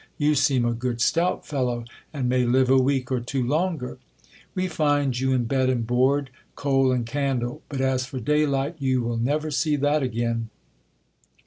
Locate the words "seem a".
0.33-0.73